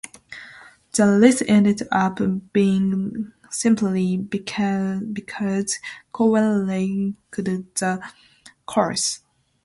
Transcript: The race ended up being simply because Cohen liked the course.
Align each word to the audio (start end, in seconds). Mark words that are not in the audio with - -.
The 0.93 1.19
race 1.21 1.43
ended 1.47 1.83
up 1.91 2.17
being 2.53 3.31
simply 3.51 4.17
because 4.17 5.77
Cohen 6.11 6.67
liked 6.67 7.45
the 7.45 8.01
course. 8.65 9.19